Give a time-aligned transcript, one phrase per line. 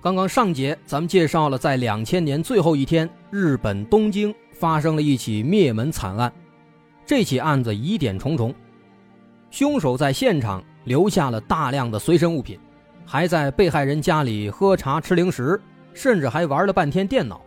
[0.00, 6.32] 刚刚上节咱们介绍了，在两千年最后一天，日本东京发生了一起灭门惨案。
[7.04, 8.54] 这起案子疑点重重，
[9.50, 12.56] 凶手在现场留下了大量的随身物品，
[13.04, 15.60] 还在被害人家里喝茶吃零食，
[15.92, 17.40] 甚至还玩了半天电脑。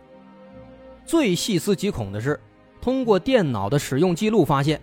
[1.06, 2.38] 最细思极恐的是，
[2.82, 4.78] 通过电脑的使用记录发现。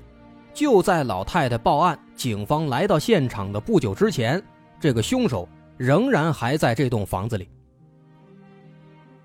[0.55, 4.41] 就在老太太报案，警方来到现场的不久之前，
[4.79, 7.47] 这个凶手仍然还在这栋房子里。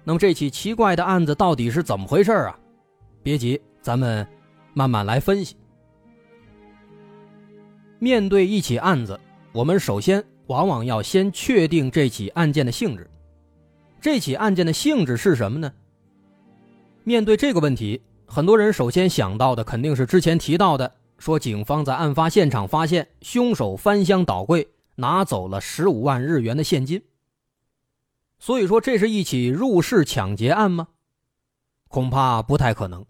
[0.05, 2.59] 那么这起奇怪的案子到底是怎么回事啊？
[3.23, 4.27] 别急，咱们
[4.75, 5.57] 慢慢来分析。
[7.99, 9.19] 面对一起案子，
[9.51, 13.09] 我们首先往往要先确定这起案件的性质。
[13.99, 15.73] 这起案件的性质是什么呢？
[17.03, 20.93] 面对这个问题，很多人首先想到的肯定是之前提到的。
[21.17, 27.01] 说，警方在案发现场发现凶手翻箱倒柜，拿走了十五万日元的现金。
[28.45, 30.89] 所以说，这是一起入室抢劫案吗？
[31.89, 33.07] 恐怕不太可能。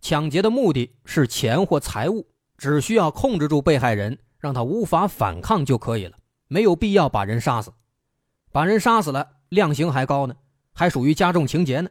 [0.00, 2.26] 抢劫的目的是钱或财物，
[2.58, 6.18] 只需要控制住被害人，让他无法反抗就可以了，
[6.48, 7.72] 没有必要把人杀死。
[8.50, 10.34] 把人杀死了，量刑还高呢，
[10.72, 11.88] 还属于加重情节呢。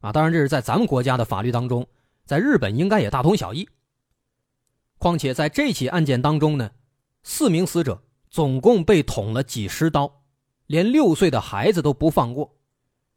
[0.00, 1.86] 啊，当然这是在咱们国家的法律当中，
[2.24, 3.68] 在日本应该也大同小异。
[4.96, 6.70] 况且在这起案件当中呢，
[7.22, 10.17] 四名死者总共被捅了几十刀，
[10.68, 12.50] 连六岁的孩子都不放过。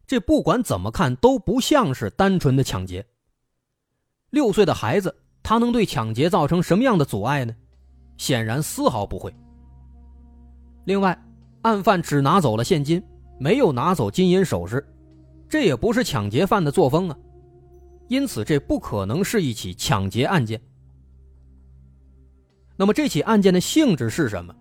[0.08, 3.06] 这不管怎么看都不像是单纯的抢劫。
[4.32, 7.56] 六岁的孩子他能对抢劫造成什么样的阻碍呢？
[8.18, 9.34] 显然丝毫不会。
[10.86, 11.18] 另外，
[11.62, 13.02] 案犯只拿走了现金，
[13.40, 14.86] 没有拿走金银首饰，
[15.48, 17.18] 这也不是抢劫犯的作风啊。
[18.08, 20.62] 因此，这不可能是一起抢劫案件。
[22.76, 24.54] 那么这起案件的性质是什么？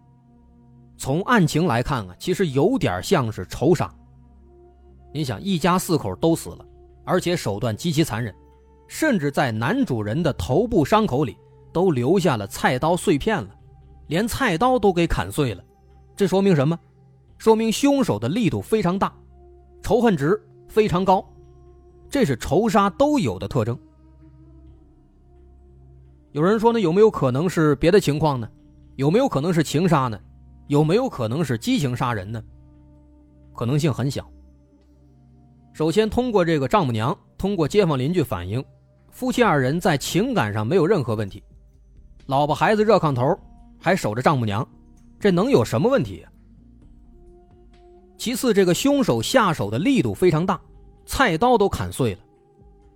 [1.00, 3.90] 从案情来看啊，其实有点像是仇杀。
[5.14, 6.66] 你想，一家四口都死了，
[7.06, 8.34] 而且手段极其残忍，
[8.86, 11.34] 甚至在男主人的头部伤口里
[11.72, 13.48] 都留下了菜刀碎片了，
[14.08, 15.64] 连菜刀都给砍碎了。
[16.14, 16.78] 这说明什么？
[17.38, 19.10] 说明凶手的力度非常大，
[19.80, 21.26] 仇恨值非常高，
[22.10, 23.76] 这是仇杀都有的特征。
[26.32, 28.46] 有人说呢，有没有可能是别的情况呢？
[28.96, 30.20] 有没有可能是情杀呢？
[30.70, 32.40] 有没有可能是激情杀人呢？
[33.56, 34.24] 可能性很小。
[35.72, 38.64] 首先，通过这个丈母娘，通过街坊邻居反映，
[39.10, 41.42] 夫妻二人在情感上没有任何问题，
[42.26, 43.36] 老婆孩子热炕头，
[43.80, 44.64] 还守着丈母娘，
[45.18, 46.24] 这能有什么问题？
[48.16, 50.60] 其次，这个凶手下手的力度非常大，
[51.04, 52.20] 菜刀都砍碎了，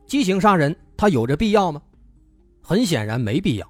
[0.07, 1.83] 激情杀人，他有这必要吗？
[2.63, 3.69] 很显然没必要，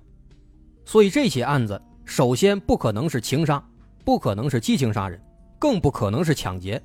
[0.85, 3.67] 所以这起案子首先不可能是情杀，
[4.05, 5.21] 不可能是激情杀人，
[5.59, 6.81] 更不可能是抢劫，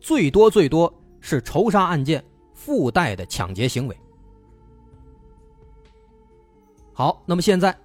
[0.00, 2.22] 最多最多是仇杀案件
[2.52, 3.96] 附带的抢劫行为。
[6.92, 7.76] 好，那么现在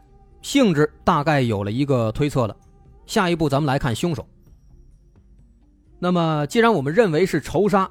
[0.42, 2.56] 性质大概有了一个推测了，
[3.06, 4.26] 下一步咱们来看凶手。
[6.00, 7.90] 那么既然我们认为是仇杀，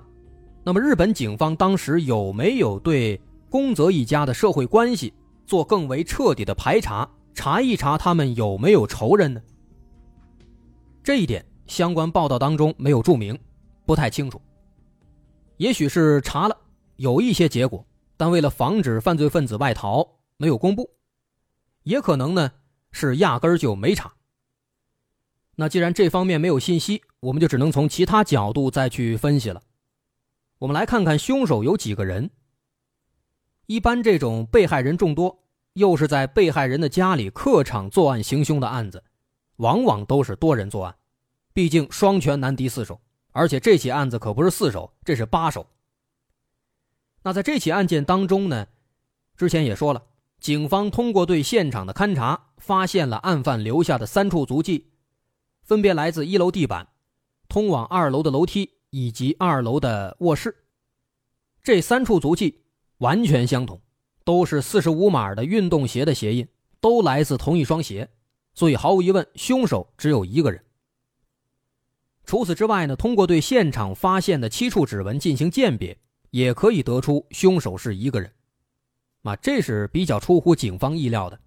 [0.64, 5.12] 那么日本警方当时有没有对宫泽一家的社会关系？
[5.46, 9.40] 做更为彻底的排查，查一查他们有没有仇人呢？
[11.02, 13.38] 这一点相关报道当中没有注明，
[13.86, 14.40] 不太清楚。
[15.56, 16.56] 也许是查了，
[16.96, 17.86] 有一些结果，
[18.16, 20.06] 但为了防止犯罪分子外逃，
[20.36, 20.90] 没有公布。
[21.82, 22.52] 也可能呢
[22.92, 24.12] 是压根儿就没查。
[25.56, 29.62] 那既然这方面没有信息，我们就只能从其他角度再去分析了。
[30.58, 32.30] 我们来看看凶手有几个人。
[33.66, 35.42] 一般这种被害人众多，
[35.74, 39.02] 又是在被害人的家里客场作案行凶的案子，
[39.60, 40.96] 往往都是多人作案，
[41.52, 43.00] 毕竟双拳难敌四手，
[43.32, 45.66] 而且这起案子可不是四手，这是八手。
[47.22, 48.66] 那在这起案件当中呢，
[49.36, 50.02] 之前也说了，
[50.40, 54.90] 警方通过对现场的勘查，发现了案犯留下的三处足迹，
[55.62, 56.88] 分别来自一楼地板、
[57.48, 60.64] 通往二楼的楼梯以及二楼的卧室，
[61.62, 62.64] 这三处足迹。
[63.00, 63.80] 完全相同，
[64.24, 66.46] 都是四十五码的运动鞋的鞋印，
[66.82, 68.10] 都来自同一双鞋，
[68.54, 70.62] 所以毫无疑问，凶手只有一个人。
[72.24, 75.96] 除此之外呢，通过对现场发现的七处指纹进行鉴别，
[76.30, 78.30] 也可以得出凶手是一个人。
[79.22, 81.38] 啊，这是比较出乎警方意料的。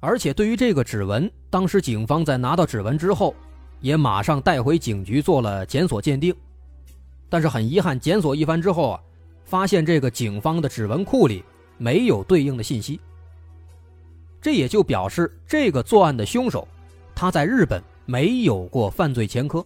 [0.00, 3.34] 而且对于这个指纹，当时警方在拿到指纹之后，
[3.80, 6.34] 也马上带回警局做了检索鉴定。
[7.30, 9.00] 但是很遗憾，检索一番之后啊，
[9.44, 11.42] 发现这个警方的指纹库里
[11.78, 13.00] 没有对应的信息。
[14.44, 16.68] 这也就表示这个作案的凶手，
[17.14, 19.64] 他在日本没有过犯罪前科，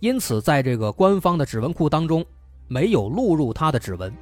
[0.00, 2.22] 因此在这个官方的指纹库当中
[2.68, 4.12] 没有录入他的指纹。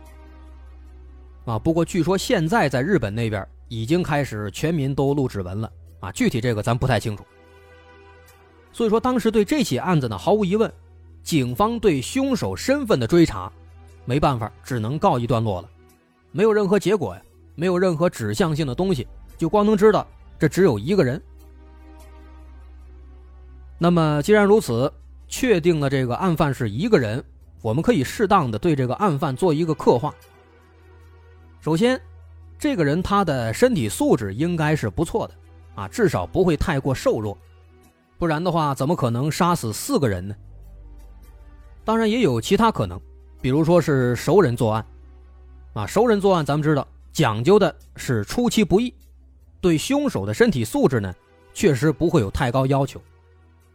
[1.44, 7.24] 啊，不过据说现在在日本那边已经开始全民都录指纹了啊，具体这个咱不太清楚。
[8.72, 10.72] 所以说当时对这起案子呢，毫无疑问，
[11.24, 13.50] 警方对凶手身份的追查，
[14.04, 15.68] 没办法，只能告一段落了，
[16.30, 17.22] 没有任何结果呀，
[17.56, 19.08] 没有任何指向性的东西。
[19.40, 20.06] 就光能知道
[20.38, 21.18] 这只有一个人。
[23.78, 24.92] 那么既然如此，
[25.28, 27.24] 确定了这个案犯是一个人，
[27.62, 30.14] 我们可以适当的对这个案犯做一个刻画。
[31.62, 31.98] 首先，
[32.58, 35.34] 这个人他的身体素质应该是不错的
[35.74, 37.38] 啊，至少不会太过瘦弱，
[38.18, 40.36] 不然的话怎么可能杀死四个人呢？
[41.82, 43.00] 当然也有其他可能，
[43.40, 44.84] 比如说是熟人作案，
[45.72, 48.94] 啊，熟人作案咱们知道讲究的是出其不意。
[49.60, 51.14] 对凶手的身体素质呢，
[51.52, 53.00] 确实不会有太高要求。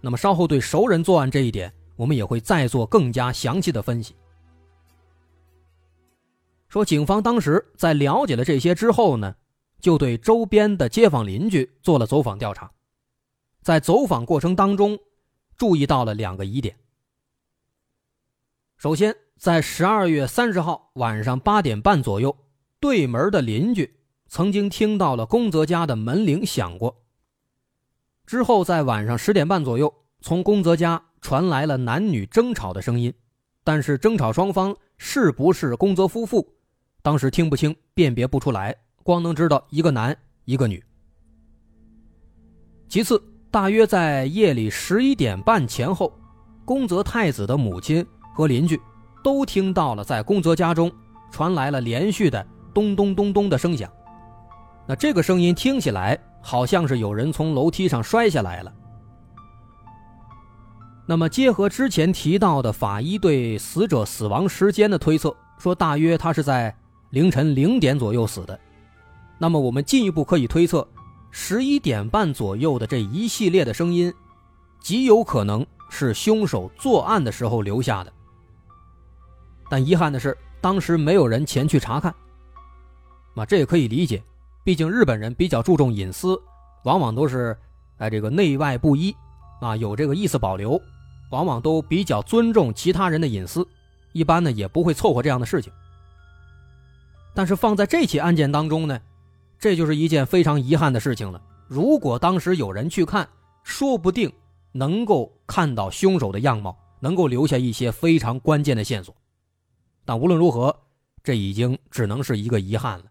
[0.02, 4.16] 那么稍后对熟人作案这一点，我们也会再做更加详细的分析。
[6.68, 9.36] 说警方当时在了解了这些之后呢，
[9.80, 12.70] 就对周边的街坊邻居做了走访调查，
[13.62, 15.00] 在走访过程当中，
[15.56, 16.76] 注意到了两个疑点。
[18.78, 22.36] 首先，在十二月三十号晚上八点半左右，
[22.80, 23.96] 对门的邻居。
[24.36, 26.94] 曾经听到了宫泽家的门铃响过。
[28.26, 33.14] 之后在晚上十点半左右，从宫泽家传来了男女争吵的声音，
[33.64, 36.46] 但是争吵双方是不是宫泽夫妇，
[37.02, 40.84] 当时听不清，辨别不出来，光能知道一个男一个女。
[42.90, 46.12] 其次，大约在夜里十一点半前后，
[46.66, 48.78] 宫泽太子的母亲和邻居
[49.24, 50.92] 都听到了在宫泽家中
[51.32, 53.90] 传来了连续的咚咚咚咚的声响。
[54.88, 58.74] 那这个声音听起来好像是有人从楼梯上摔下来了。
[61.08, 66.76] 那么结合之前提到的法医对死者死亡时间的推测，说大约他是在
[67.12, 68.60] 凌晨零点左右死的。
[69.38, 70.88] 那么我们进一步可以推测，
[71.30, 74.12] 十一点半左右的这一系列的声音，
[74.80, 78.14] 极有可能是凶手作案的时候留下的。
[79.70, 82.14] 但遗憾的是，当时没有人前去查看。
[83.36, 84.24] 那这也可以理解。
[84.66, 86.42] 毕竟日本人比较注重隐私，
[86.86, 87.56] 往往都是，
[88.00, 89.16] 哎，这个内外不一，
[89.62, 90.82] 啊，有这个意思保留，
[91.30, 93.66] 往往都比较尊重其他人的隐私，
[94.12, 95.72] 一般呢也不会凑合这样的事情。
[97.36, 99.00] 但是放在这起案件当中呢，
[99.60, 101.40] 这就是一件非常遗憾的事情了。
[101.68, 103.30] 如果当时有人去看，
[103.64, 104.34] 说不定
[104.72, 109.16] 能够看到凶手的样貌，能够留下一些非常关键的线索。
[110.06, 110.76] 但无论如何，
[111.24, 113.06] 这已经只能是一个遗憾了。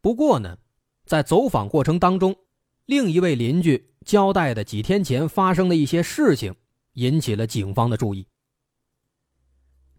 [0.00, 0.56] 不过呢，
[1.06, 2.36] 在走访过程当中，
[2.86, 6.54] 另一位邻居交代的几天前发生的一些事情，
[6.94, 8.26] 引起了警方的注意。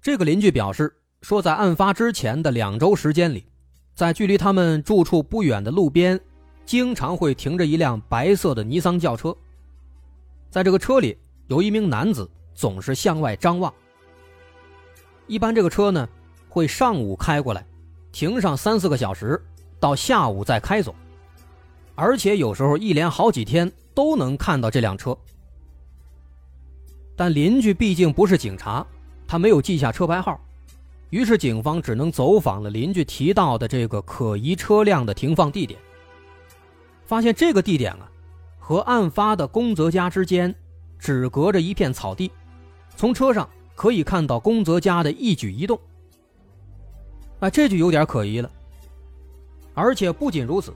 [0.01, 3.46] 这个邻居表示说，在案发之前的两周时间里，
[3.94, 6.20] 在距离他们住处不远的路边，
[6.65, 9.36] 经常会停着一辆白色的尼桑轿车。
[10.50, 13.72] 在这个车里，有一名男子总是向外张望。
[15.27, 16.08] 一般这个车呢，
[16.48, 17.65] 会上午开过来，
[18.13, 19.39] 停上三四个小时。
[19.79, 20.93] 到下午再开走，
[21.95, 25.17] 而且有时候一连好几天都能看到这辆车。
[27.15, 28.86] 但邻居毕竟不是警察，
[29.27, 30.39] 他没有记下车牌号，
[31.09, 35.79] 于是警方只能走访了邻居提到的这个可疑车辆的停放地点。
[37.05, 38.09] 发现这个地点啊，
[38.57, 40.53] 和案发的宫泽家之间
[40.98, 42.31] 只隔着一片草地，
[42.95, 45.79] 从车上可以看到宫泽家的一举一动。
[47.39, 48.51] 啊，这就有点可疑了。
[49.73, 50.73] 而且不仅如此，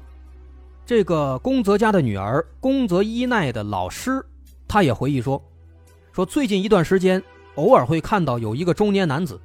[0.85, 4.25] 这个宫泽家的女儿宫泽一奈的老师，
[4.67, 5.41] 他也回忆说，
[6.11, 7.21] 说最近一段时间
[7.55, 9.39] 偶尔会看到有一个中年男子，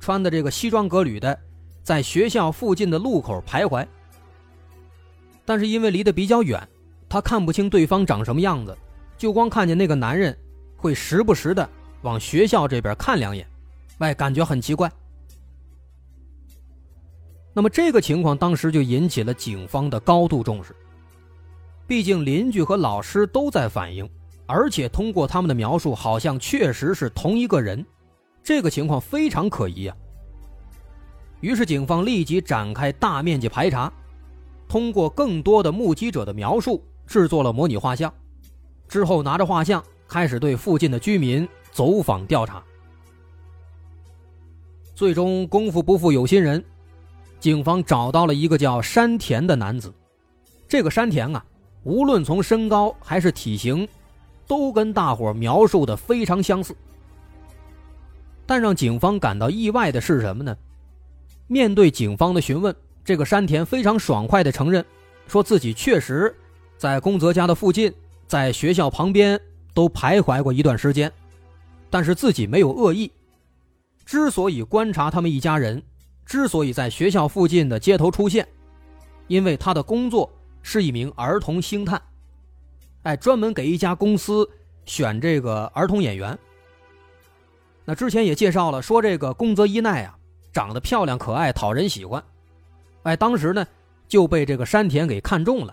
[0.00, 1.38] 穿的这个西装革履的，
[1.82, 3.86] 在学校附近的路口徘徊。
[5.44, 6.60] 但是因为离得比较远，
[7.08, 8.76] 他看不清对方长什么样子，
[9.16, 10.36] 就光看见那个男人
[10.76, 11.68] 会时不时的
[12.02, 13.46] 往学校这边看两眼，
[13.98, 14.90] 哎，感觉很奇怪。
[17.56, 20.76] 那么这个情况当时就引起了警方的高度重视。
[21.86, 24.06] 毕竟邻居和老师都在反映，
[24.44, 27.82] 而且通过他们的描述，好像确实是同一个人，
[28.42, 29.96] 这个情况非常可疑啊。
[31.40, 33.90] 于是警方立即展开大面积排查，
[34.68, 38.12] 通过更多的目击者的描述，制作了模拟画像，
[38.86, 42.62] 之后拿着画像开始对附近的居民走访调查。
[44.94, 46.62] 最终功夫不负有心人，
[47.38, 49.92] 警方找到了一个叫山田的男子，
[50.66, 51.44] 这个山田啊。
[51.84, 53.86] 无论从身高还是体型，
[54.46, 56.74] 都跟大伙描述的非常相似。
[58.44, 60.56] 但让警方感到意外的是什么呢？
[61.46, 62.74] 面对警方的询问，
[63.04, 64.84] 这个山田非常爽快地承认，
[65.28, 66.34] 说自己确实
[66.76, 67.92] 在宫泽家的附近，
[68.26, 69.40] 在学校旁边
[69.72, 71.12] 都徘徊过一段时间，
[71.88, 73.12] 但是自己没有恶意。
[74.04, 75.80] 之所以观察他们一家人，
[76.26, 78.46] 之所以在学校附近的街头出现，
[79.28, 80.30] 因为他的工作。
[80.68, 82.02] 是一名儿童星探，
[83.04, 84.50] 哎，专门给一家公司
[84.84, 86.36] 选这个儿童演员。
[87.84, 90.18] 那之前也介绍了，说这个宫泽一奈啊，
[90.52, 92.20] 长得漂亮可爱，讨人喜欢。
[93.04, 93.64] 哎，当时呢
[94.08, 95.72] 就被这个山田给看中了，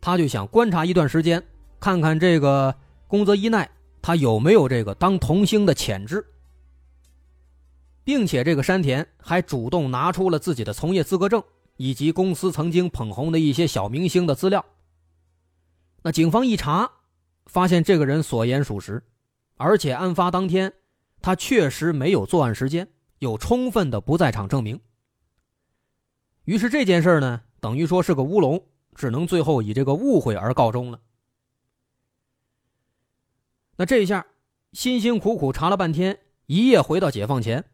[0.00, 1.40] 他就想观察一段时间，
[1.78, 2.74] 看看这个
[3.06, 3.70] 宫泽一奈
[4.02, 6.26] 他有没有这个当童星的潜质，
[8.04, 11.42] 并且这个山田还主动拿出了自己的从业资格证。
[11.76, 14.64] 以及公司曾经捧红的一些小明星的资料。
[16.02, 16.88] 那警方一查，
[17.46, 19.02] 发现这个人所言属实，
[19.56, 20.72] 而且案发当天
[21.20, 24.80] 他确实没有作案时间，有充分的不在场证明。
[26.44, 31.00] 于是这件事呢，等于说是个乌龙，只能最后以这个误会而告终了。
[33.76, 34.24] 那这一下
[34.72, 37.64] 辛辛苦苦查了半天，一夜回到解放前，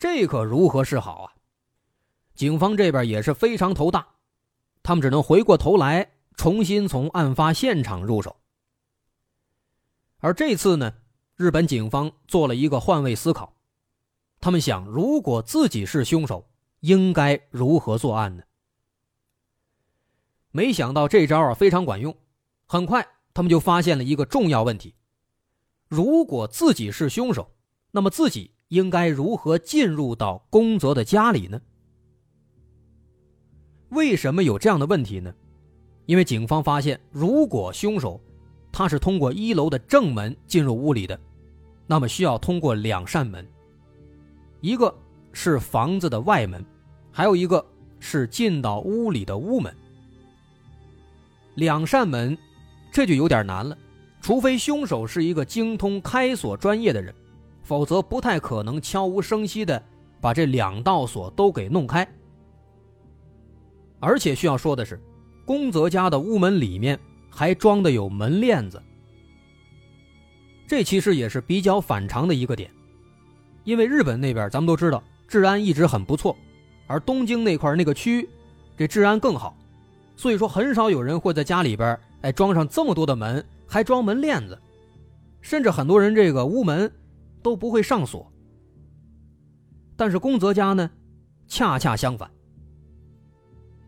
[0.00, 1.34] 这可如何是好啊？
[2.34, 4.14] 警方这边也是非常头大，
[4.82, 8.34] 他们只能回过头来重新从案发现场入手。
[10.20, 10.94] 而这次呢，
[11.36, 13.54] 日本警方做了一个换位思考，
[14.40, 16.48] 他们想，如果自己是凶手，
[16.80, 18.42] 应该如何作案呢？
[20.50, 22.16] 没想到这招啊非常管用，
[22.64, 24.94] 很快他们就发现了一个重要问题：
[25.88, 27.54] 如果自己是凶手，
[27.90, 31.60] 那么自己应该如何进入到宫泽的家里呢？
[33.90, 35.34] 为什么有这样的问题呢？
[36.06, 38.20] 因为警方发现，如果凶手
[38.70, 41.18] 他是通过一楼的正门进入屋里的，
[41.86, 43.44] 那么需要通过两扇门，
[44.60, 44.94] 一个
[45.32, 46.64] 是房子的外门，
[47.10, 47.64] 还有一个
[47.98, 49.74] 是进到屋里的屋门。
[51.56, 52.38] 两扇门，
[52.92, 53.76] 这就有点难了，
[54.20, 57.12] 除非凶手是一个精通开锁专业的人，
[57.70, 59.80] 否则不太可能悄无声息的
[60.20, 62.04] 把这两道锁都给弄开。
[64.00, 65.00] 而且需要说的是，
[65.46, 66.98] 宫泽家的屋门里面
[67.30, 68.82] 还装的有门链子，
[70.66, 72.68] 这其实也是比较反常的一个点，
[73.62, 76.36] 因为日本那边咱们都知道治安一直很不错，
[76.88, 78.28] 而东京那块那个区，
[78.76, 79.56] 这治安更好，
[80.16, 84.58] 所以说很少有人会在家里边哎装上这么多的门，还装门链子，
[85.40, 86.90] 甚至很多人这个屋门
[87.42, 88.30] 都不会上锁。
[89.96, 90.90] 但是宫泽家呢，
[91.46, 92.30] 恰恰相反。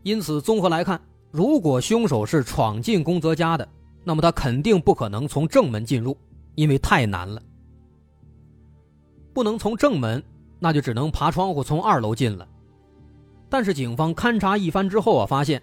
[0.03, 3.67] 因此，综合来看，如果凶手是闯进宫泽家的，
[4.03, 6.15] 那么他肯定不可能从正门进入，
[6.55, 7.41] 因为太难了。
[9.33, 10.21] 不能从正门，
[10.59, 12.47] 那就只能爬窗户从二楼进了。
[13.49, 15.61] 但是警方勘察一番之后啊，发现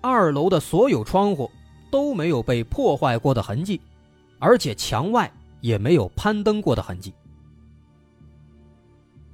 [0.00, 1.50] 二楼的所有窗户
[1.90, 3.80] 都没有被破坏过的痕迹，
[4.38, 7.12] 而且墙外也没有攀登过的痕迹。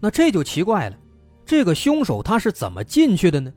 [0.00, 0.98] 那这就奇怪了，
[1.44, 3.52] 这个凶手他是怎么进去的呢？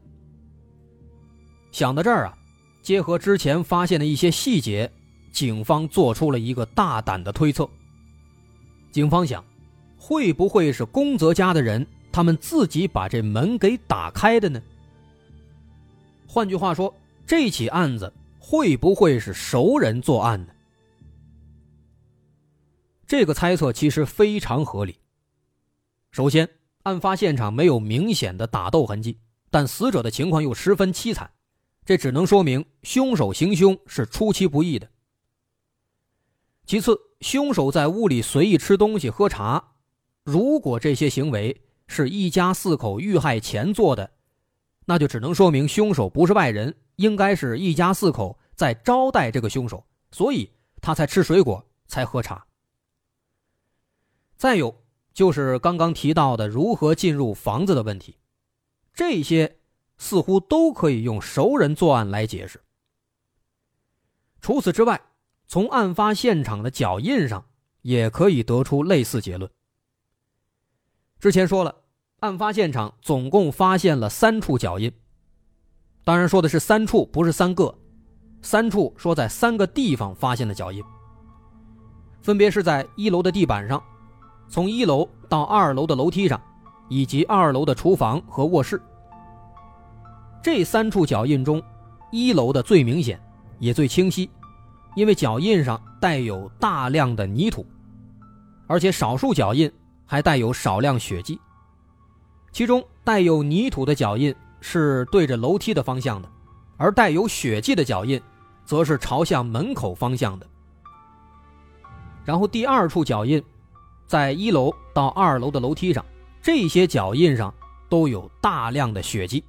[1.71, 2.37] 想到这儿啊，
[2.81, 4.91] 结合之前发现的一些细节，
[5.31, 7.69] 警方做出了一个大胆的推测。
[8.91, 9.43] 警方想，
[9.97, 14.61] 会不会是宫泽家的人他们自己把这门给打开的呢？
[16.27, 16.93] 换句话说，
[17.25, 20.53] 这起案子会不会是熟人作案呢？
[23.05, 24.97] 这个猜测其实非常合理。
[26.11, 26.49] 首先，
[26.83, 31.31] 案发现场没有明显的打斗痕迹，但死者的情况又十分凄惨。
[31.85, 34.89] 这只能说明凶手行凶是出其不意的。
[36.65, 39.73] 其次，凶手在屋里随意吃东西、喝茶，
[40.23, 44.11] 如果这些行为是一家四口遇害前做的，
[44.85, 50.51] 那就只能说明凶手不是外人，应该是一家四口在招待这个凶手，所以
[50.81, 52.45] 他才吃水果、才喝茶。
[54.37, 54.80] 再有
[55.13, 58.17] 就是刚刚提到的如何进入房子的问题，
[58.93, 59.57] 这些。
[60.03, 62.59] 似乎都可以用熟人作案来解释。
[64.41, 64.99] 除此之外，
[65.45, 67.45] 从案发现场的脚印上
[67.83, 69.47] 也可以得出类似结论。
[71.19, 71.83] 之前说了，
[72.21, 74.91] 案发现场总共发现了三处脚印，
[76.03, 77.77] 当然说的是三处，不是三个。
[78.41, 80.83] 三处说在三个地方发现的脚印，
[82.23, 83.79] 分别是在一楼的地板上，
[84.51, 86.39] 从一楼到二楼的楼梯上，
[86.89, 88.79] 以及二楼的厨房和卧室。
[90.43, 91.63] 这三处脚印中，
[92.11, 93.17] 一楼的最明显，
[93.59, 94.29] 也最清晰，
[94.93, 97.65] 因为脚印上带有大量的泥土，
[98.67, 99.71] 而且少数脚印
[100.05, 101.39] 还带有少量血迹。
[102.51, 106.29] 其中带有泥土的脚印是对着楼梯的方向的，
[106.75, 108.21] 而带有血迹的脚印。
[108.63, 110.47] 则是朝向门口方向的。
[112.23, 113.43] 然后第二处脚印，
[114.11, 116.05] 在一楼到二楼的楼梯上，
[116.41, 117.53] 这些脚印上
[117.89, 119.41] 都有大量的血迹。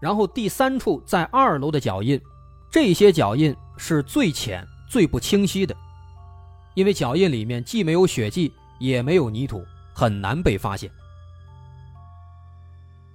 [0.00, 2.20] 然后第三处在二楼的脚印，
[2.68, 5.76] 这些脚印是最浅、最不清晰的，
[6.74, 10.90] 因为脚印里面既没有血迹，也没有泥土，很难被发现。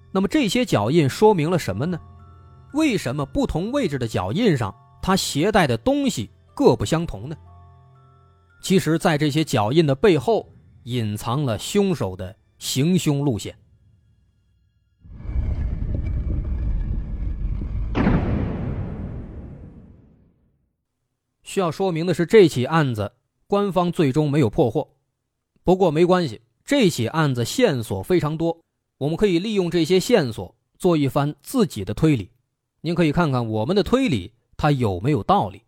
[0.10, 2.00] 那么这些脚印说明了什么呢？
[2.72, 7.36] 为什么不同位置的脚印上，它携带的东西各不相同呢？
[8.66, 10.52] 其实，在这些脚印的背后，
[10.86, 13.56] 隐藏了凶手的行凶路线。
[21.44, 23.12] 需要说明的是，这起案子
[23.46, 24.96] 官方最终没有破获，
[25.64, 28.64] 不过没关系，这起案子线索非常多，
[28.98, 32.32] 我们可以利用这些线索做一番自己的推理。
[32.82, 35.62] 您可以看看我们的推理，它有没有道理？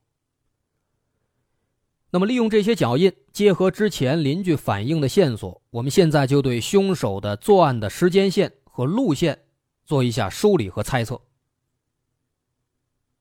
[2.18, 9.38] 那么，利用这些脚印，结合之前邻居反映的线索，我们现在就对凶手的作案的时间线和路线
[9.86, 11.22] 做一下梳理和猜测。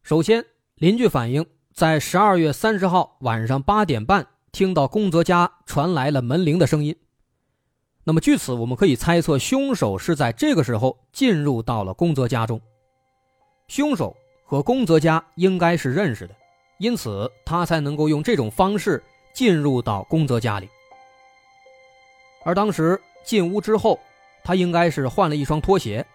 [0.03, 0.43] 首先，
[0.77, 6.97] 邻居反映在十二月三十号晚上八点半，听到宫泽家传来了门铃的声音。
[8.03, 12.59] 那么，据此我们可以猜测，凶手是在这个时候进入到了宫泽家中。
[13.69, 16.35] 凶手和宫泽家应该是认识的，
[16.79, 20.69] 因此他才能够用这种方式进入到宫泽家里。
[22.45, 23.99] 而当时进屋之后，
[24.45, 26.07] 他应该是换了一双拖鞋。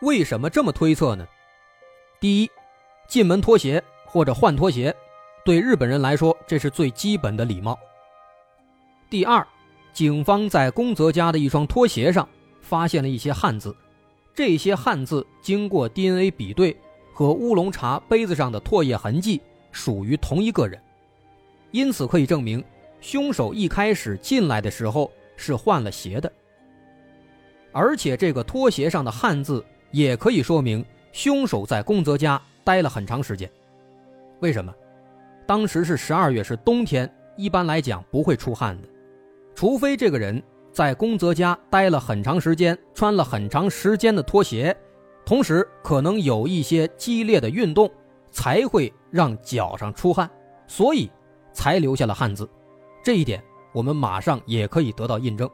[0.00, 1.26] 为什么这么推测呢？
[2.18, 2.50] 第一，
[3.06, 4.94] 进门脱鞋或者换拖鞋，
[5.44, 7.78] 对日本人来说这是最基本的礼貌。
[9.10, 9.46] 第二，
[9.92, 12.26] 警方在宫泽家的一双拖鞋上
[12.60, 13.76] 发现了一些汉字。
[14.34, 16.74] 这些汉字经过 DNA 比对，
[17.12, 20.80] 和乌龙茶杯子上的唾液痕迹属于同一个人，
[21.70, 22.62] 因此可以证明，
[23.00, 26.32] 凶手一开始进来的时候是换了鞋的。
[27.72, 33.50] 而且这个拖鞋上的汉字也可以说明凶手在宫泽家待了很长时间。
[34.40, 34.74] 为什么？
[35.46, 38.88] 当时是十二月，是冬天，一般来讲不会出汗的，
[39.54, 40.42] 除非这个人。
[40.72, 44.74] 在宫泽家待了很长时间，穿了很长时间的拖鞋，
[45.24, 47.90] 同时可能有一些激烈的运动，
[48.30, 50.28] 才会让脚上出汗，
[50.66, 51.10] 所以
[51.52, 52.48] 才留下了汗渍。
[53.02, 55.48] 这一点我们马上也可以得到印证。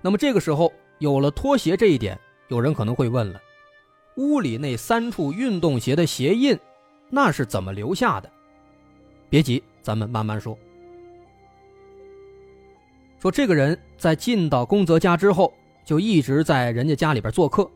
[0.00, 3.40] 那么这个时候有了拖鞋这一点，有人可能会问了：
[4.16, 6.58] 屋里那三处运动鞋的鞋印，
[7.08, 8.30] 那是怎么留下的？
[9.28, 10.56] 别急，咱们慢慢说。
[13.18, 15.52] 说这个人在进到宫泽家之后，
[15.84, 17.70] 就一直在人家家里边做客，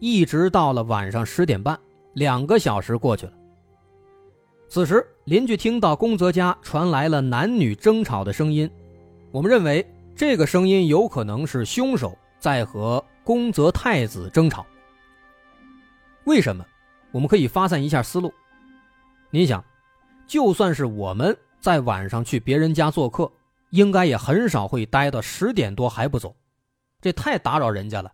[0.00, 1.78] 一直到了晚上十点半，
[2.14, 3.32] 两个小时过去了。
[4.68, 8.68] 此时邻居听到宫泽家传来了男女争吵的声音，
[9.30, 9.86] 我们认为
[10.16, 14.66] 这个声音有可能是凶手在和宫泽太子争吵。
[16.24, 16.64] 为什么？
[17.12, 18.32] 我们可以发散一下思路。
[19.30, 19.64] 你想，
[20.26, 23.30] 就算是我们在晚上去别人家做客。
[23.70, 26.34] 应该也很少会待到十点多还不走，
[27.00, 28.10] 这太打扰人家了。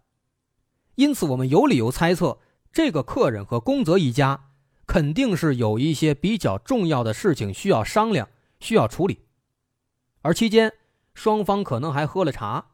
[0.96, 2.38] 因此，我们有理由猜测，
[2.72, 4.50] 这个客人和宫泽一家
[4.86, 8.28] 肯定是有一些比较重要的事情需要商量、
[8.60, 9.20] 需要处理，
[10.22, 10.72] 而期间
[11.14, 12.66] 双方可能还喝了茶，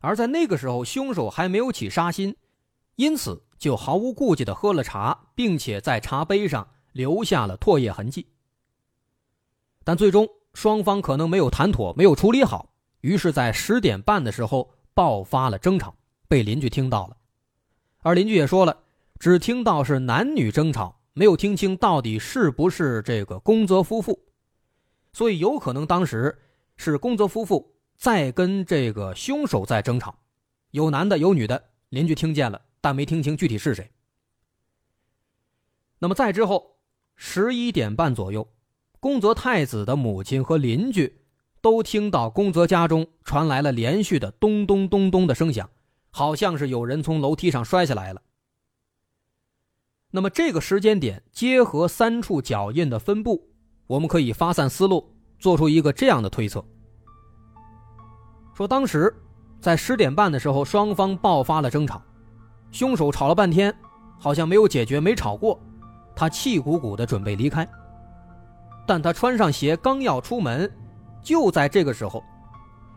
[0.00, 2.36] 而在那个时候凶手还没有起杀心，
[2.96, 8.28] 因此就毫无顾忌的喝了茶，并且在茶杯上留下了唾液痕迹。
[9.84, 10.28] 但最终。
[10.54, 15.94] 双方可能没有谈妥，没有处理好，于是，在十点半的时候爆发了争吵，
[16.28, 17.16] 被邻居听到了。
[18.06, 18.84] 而邻居也说了，
[19.18, 24.26] 只听到是男女争吵，没有听清到底是不是这个宫泽夫妇，
[25.12, 26.38] 所以有可能当时
[26.76, 30.20] 是宫泽夫妇在跟这个凶手在争吵，
[30.70, 33.90] 有男的有女的，邻居听见了，但没听清具体是谁。
[35.98, 36.76] 那么再之后，
[37.16, 38.46] 十一点半左右，
[39.00, 41.22] 宫泽太子的母亲和邻居
[41.60, 45.68] 都听到宫泽家中传来了连续的咚咚咚咚的声响，
[46.16, 48.22] 好像是有人从楼梯上摔下来了。
[50.10, 53.46] 那么这个时间点结合三处脚印的分布，
[53.86, 56.64] 我们可以发散思路，做出一个这样的推测：
[58.54, 59.14] 说当时
[59.60, 62.00] 在十点半的时候，双方爆发了争吵，
[62.70, 63.70] 凶手吵了半天，
[64.18, 65.60] 好像没有解决，没吵过。
[66.14, 67.68] 他气鼓鼓的准备离开，
[68.86, 70.74] 但他穿上鞋刚要出门，
[71.22, 72.24] 就在这个时候，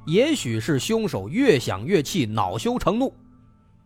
[0.09, 3.13] 也许是凶手越想越气，恼羞成怒，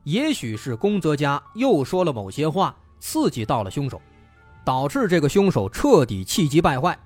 [0.03, 4.01] 也许是宫泽家又说了某些话，刺激到了凶手，
[4.63, 6.97] 导致这个凶手彻底气急败坏，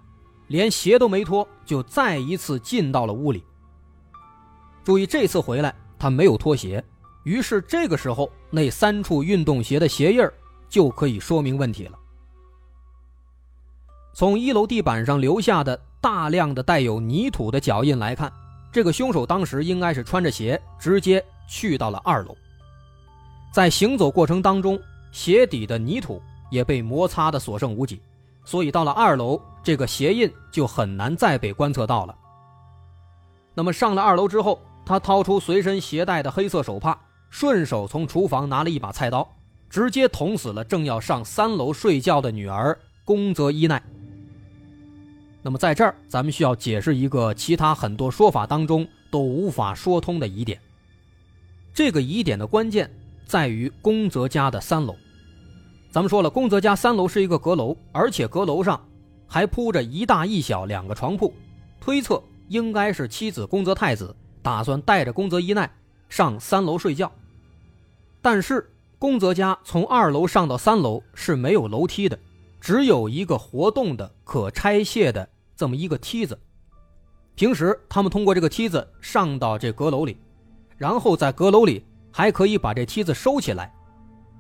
[0.49, 3.43] 连鞋都没脱，就再一次进到了屋里。
[4.84, 6.84] 注意，这次回来他没有脱鞋，
[7.23, 10.23] 于是这个时候那三处运动鞋的鞋印
[10.69, 11.97] 就可以说明问题了。
[14.13, 18.32] 从一楼地板上留下的大量的带有泥土的脚印来看，
[18.78, 22.38] 这个凶手当时应该是穿着鞋直接去到了二楼。
[23.52, 24.80] 在行走过程当中，
[25.12, 28.00] 鞋底的泥土也被摩擦的所剩无几，
[28.46, 32.16] 所以到了二楼，这个鞋印就很难再被观测到了。
[33.56, 36.96] 那么上了二楼之后，他掏出随身携带的黑色手帕，
[37.32, 39.28] 顺手从厨房拿了一把菜刀，
[39.72, 43.82] 直接捅死了正要上三楼睡觉的女儿宫泽伊奈。
[45.48, 50.60] 那么在这儿，咱们需要解释一个其他很多说法当中都无法说通的疑点。
[51.74, 52.94] 这个疑点的关键
[53.26, 54.94] 在于宫泽家的三楼。
[55.90, 58.86] 咱们说了，宫泽家三楼是一个阁楼，而且阁楼上
[59.26, 61.34] 还铺着一大一小两个床铺，
[61.80, 65.74] 推测应该是妻子宫泽太子打算带着宫泽一奈
[66.10, 67.10] 上三楼睡觉。
[68.22, 72.20] 但是宫泽家从二楼上到三楼是没有楼梯的，
[72.60, 75.30] 只有一个活动的可拆卸的。
[75.58, 76.39] 这么一个梯子，
[77.34, 80.15] 平时他们通过这个梯子上到这阁楼里，
[80.78, 83.74] 然后在阁楼里还可以把这梯子收起来，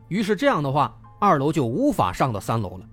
[0.09, 2.85] 于是这样的话，二楼就无法上到三楼了。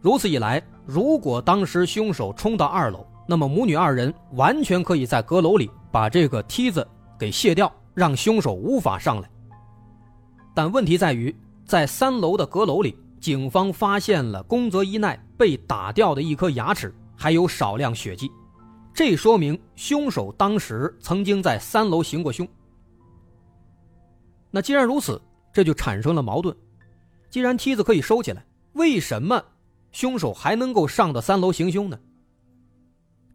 [0.00, 6.84] 如此一来，如果当时凶手冲到二楼，那么母女二人完全可以在阁楼里把这个梯子
[7.16, 9.30] 给卸掉，让凶手无法上来。
[10.52, 11.32] 但问题在于，
[11.64, 12.98] 在三楼的阁楼里。
[13.20, 18.30] 警方发现了宫泽一奈被打掉的一颗牙齿，还有少量血迹，
[18.94, 22.46] 这说明凶手当时曾经在三楼行过凶。
[24.50, 25.20] 那既然如此，
[25.52, 26.56] 这就产生了矛盾：
[27.28, 29.44] 既然梯子可以收起来，为什么
[29.90, 31.98] 凶手还能够上到三楼行凶呢？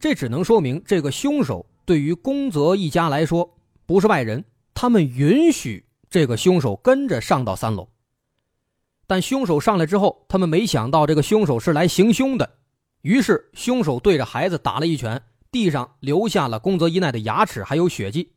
[0.00, 7.88] 这只能说明这个凶手对于宫泽一家来说不是外人，他们允许这个凶手跟着上到三楼。
[9.12, 12.50] 但凶手上来之后，他们没想到这个凶手是来行凶的，
[13.02, 18.32] 于是凶手对着孩子打了一拳，地上留下了宫泽一奈的牙齿还有血迹。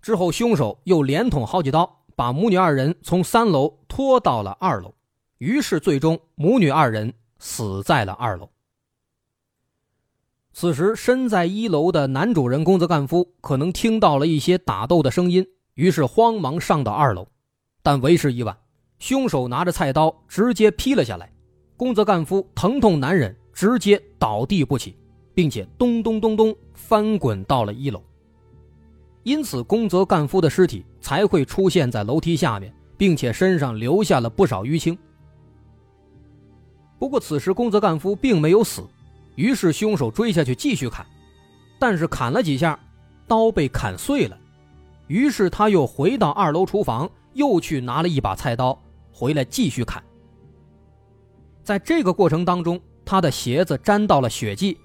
[0.00, 4.94] 之后，凶手又连捅好几刀，把母女二人从三楼拖到了二楼，
[5.36, 8.48] 于是最终母女二人死在了二楼。
[10.54, 17.28] 此时，身在一楼的男主人宫泽干夫可能听到了一些打斗的声音，于是慌忙上到二楼，
[17.82, 18.56] 但为时已晚。
[19.02, 21.28] 凶手拿着菜刀直接劈了下来，
[21.76, 24.94] 宫泽干夫疼痛难忍，直接倒地不起，
[25.34, 28.00] 并且咚咚咚咚翻滚到了一楼。
[29.24, 34.96] 因此，宫泽干夫的尸体才会出现在楼梯下面，并且身上留下了不少淤青。
[36.96, 38.84] 不过，此时宫泽干夫并没有死，
[39.34, 41.04] 于是凶手追下去继续砍，
[41.76, 42.78] 但是砍了几下，
[43.26, 44.38] 刀被砍碎了，
[45.08, 48.78] 于是他又回到二楼厨房，又去拿了一把菜刀。
[49.12, 50.02] 回来继续砍。
[51.62, 54.76] 在这个过程当中，他的鞋子沾到了血迹，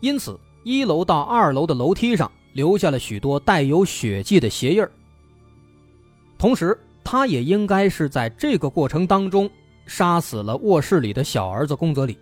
[0.00, 4.86] 因此一楼到二楼的楼梯上留下了许多带有血迹的鞋印
[6.36, 9.50] 同时，他也应该是在这个过程当中
[9.86, 12.18] 杀死了卧室里的小儿子宫泽里，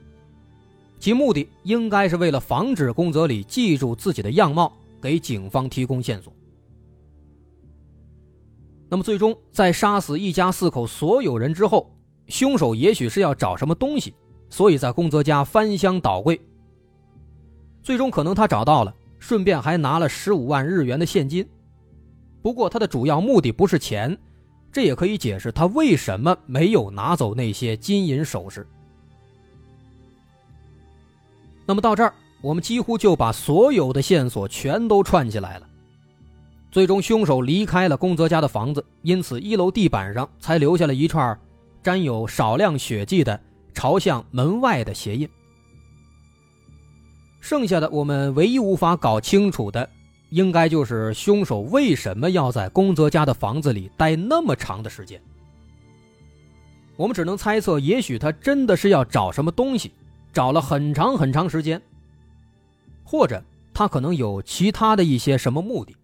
[1.00, 6.32] 其目的应该是为了防止宫泽里记住自己的样貌，给警方提供线索。
[8.96, 11.94] 那么，最终在杀死一家四口所有人之后，
[12.28, 14.14] 凶手也许是要找什么东西，
[14.48, 16.40] 所以在宫泽家翻箱倒柜。
[17.82, 21.46] 最终，可能他找到了，顺便还拿了十五万日元的现金。
[22.40, 24.16] 不过，他的主要目的不是钱，
[24.72, 28.66] 这也可以解释他为什么没有拿走那些金银首饰。
[31.66, 35.68] 那么到这儿，我们几乎就把所有的线索全都串起来了。
[36.76, 41.40] 最终，凶手离开了宫泽家的房子，因此一楼地板上才留下了一串
[41.82, 43.40] 沾有少量血迹的
[43.72, 45.26] 朝向门外的鞋印。
[47.40, 49.88] 剩下的，我们唯一无法搞清楚的，
[50.28, 55.18] 应该就是凶手为什么要在宫泽家的房子里待那么长的时间。
[56.94, 59.92] 我们只能猜测，也许他真的是要找什么东西，
[60.30, 61.80] 找了很长很长时间，
[63.02, 65.96] 或者他可能有其他的一些什么目的。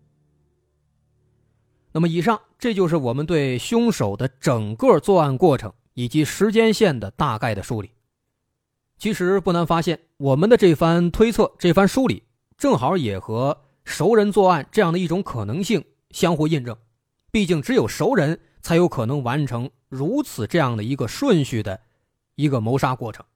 [1.92, 7.90] 那么，以上这就是我们对凶手的整个作案过程以及时间线的大概的梳理。
[8.96, 12.22] 其实不难发现，我们的这番推测、这番梳理，
[12.56, 16.76] 正好也和熟人作案这样的一种可能性相互印证。
[17.30, 21.80] 毕竟，只有熟人才有可能完成如此这样的一个顺序的
[22.36, 23.26] 一个谋杀过程，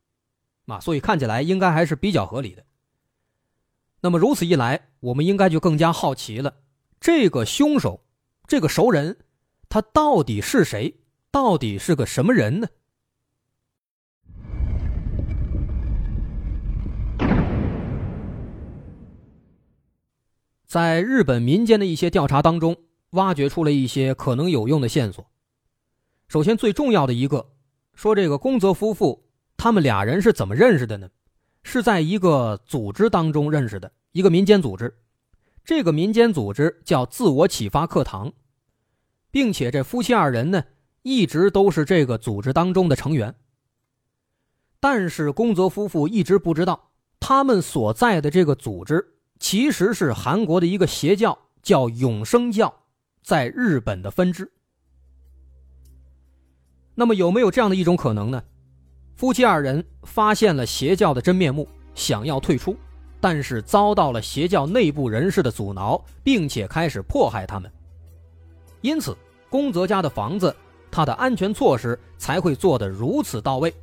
[0.66, 2.64] 啊，所以看起来应该还是比较合理的。
[4.00, 6.54] 那么如此一来，我们应该就更加好奇了：
[7.00, 8.04] 这个凶手，
[8.46, 9.16] 这个熟人，
[9.68, 11.00] 他到底是谁？
[11.32, 12.68] 到底是个什么人呢？
[20.66, 22.76] 在日本民间的一些调查当中，
[23.10, 25.28] 挖掘出了一些可能有用的线索。
[26.28, 27.50] 首先，最重要的一个，
[27.94, 29.24] 说这个宫泽夫妇
[29.56, 31.08] 他们俩人是怎么认识的呢？
[31.62, 34.96] 是在一个组织当中认识的，一个民间组织。
[35.66, 38.32] 这个民间组织叫自我启发课堂，
[39.32, 40.62] 并且这夫妻二人呢，
[41.02, 43.34] 一直都是这个组织当中的成员。
[44.78, 49.14] 但是宫泽夫妇一直不知道，他们所在的这个组织。
[49.38, 52.72] 其实是韩国的一个邪教，叫永生教，
[53.22, 54.50] 在日本的分支。
[56.94, 58.42] 那么有没有这样的一种可能呢？
[59.14, 62.74] 夫妻二人发现了邪教的真面目，想要退出，
[63.26, 67.68] 但是遭到了邪教内部人士的阻挠，并且开始迫害他们。
[68.82, 69.18] 因此，
[69.50, 70.54] 宫泽家的房子，
[70.92, 73.74] 它的安全措施才会做得如此到位。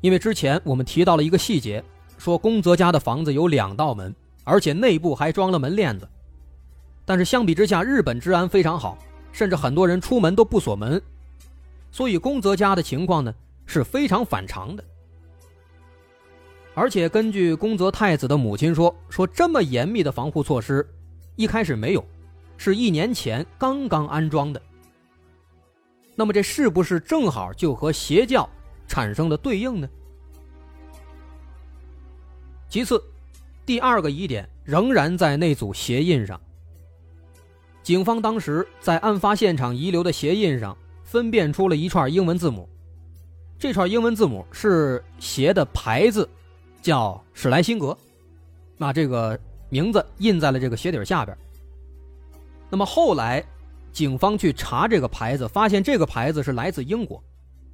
[0.00, 1.82] 因为之前我们提到了一个细节，
[2.18, 4.14] 说宫泽家的房子有两道门。
[4.44, 6.08] 而且内部还装了门链子，
[7.04, 8.96] 但是相比之下，日本治安非常好，
[9.32, 11.02] 甚至很多人出门都不锁门，
[11.90, 13.34] 所以宫泽家的情况呢
[13.66, 14.84] 是非常反常的。
[16.76, 20.86] 而且根据宫泽太子的母亲说，说这么严密的防护措施，
[21.34, 22.04] 一开始没有，
[22.58, 24.60] 是一年前刚刚安装的。
[26.14, 28.46] 那么这是不是正好就和邪教
[28.86, 29.88] 产生了对应呢？
[32.68, 33.02] 其次。
[33.64, 36.40] 第二个疑点仍然在那组鞋印上。
[37.82, 42.68] 警方当时在案发现场遗留的鞋印上分辨出了一串英文字母，
[43.58, 46.28] 这串英文字母是鞋的牌子，
[46.86, 47.98] 叫史莱辛格，
[48.76, 49.36] 那这个
[49.68, 51.36] 名字印在了这个鞋底下边。
[52.70, 53.44] 那么后来，
[53.90, 57.20] 警方去查这个牌子，发现这个牌子是来自英国，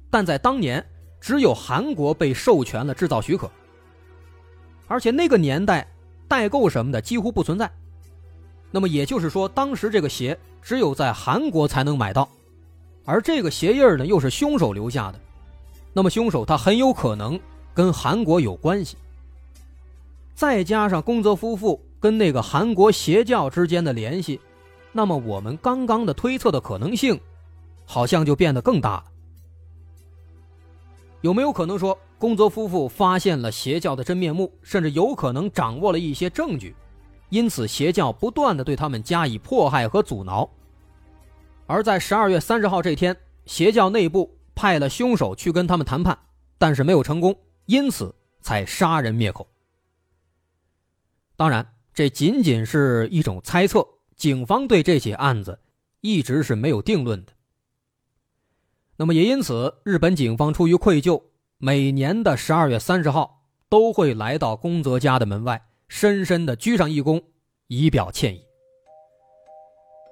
[0.09, 0.83] 但在当年
[1.21, 3.47] 只有韩国被授权了制造许可。
[4.87, 5.87] 而且那个年代，
[6.27, 7.69] 代购什么的几乎不存在。
[8.71, 12.27] 那么也就是说，当时这个鞋只有在韩国才能买到，
[13.05, 15.19] 而这个鞋印呢又是凶手留下的，
[15.93, 17.39] 那么凶手他很有可能
[17.75, 18.97] 跟韩国有关系。
[20.35, 24.39] 再加上宫泽夫妇跟那个韩国邪教之间的联系，
[24.91, 27.19] 那么我们刚刚的推测的可能性，
[27.85, 29.03] 好像就变得更大了。
[31.21, 31.97] 有没有可能说？
[32.19, 36.73] 宫泽夫妇发现了邪教的真面目，甚至有可能掌握了一些证据，
[37.27, 40.49] 因此邪教不断的对他们加以迫害和阻挠。
[41.67, 43.13] 而在十二月三十号这天，
[43.45, 46.17] 邪教内部派了凶手去跟他们谈判，
[46.57, 49.45] 但是没有成功，因此才杀人灭口。
[51.35, 55.59] 当然，这仅仅是一种猜测，警方对这起案子
[56.01, 57.33] 一直是没有定论的。
[58.95, 61.21] 那么也因此，日本警方出于愧疚。
[61.57, 67.23] 每年的十二月三十号，都会来到宫泽家的门外，深深的鞠上一躬，
[67.67, 68.43] 以表歉意。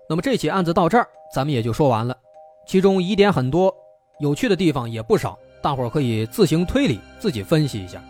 [0.09, 2.17] 那么这起案子到这儿，咱们也就说完了。
[2.65, 3.73] 其中疑点很多，
[4.19, 8.01] 有趣的地方也不少，大伙儿可以自行推理，自己分析一下。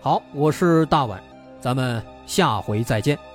[0.00, 1.22] 好，我是大碗，
[1.62, 3.31] 咱们下回再见。